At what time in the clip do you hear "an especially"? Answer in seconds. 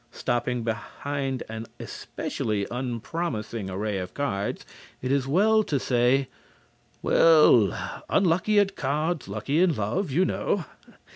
1.47-2.65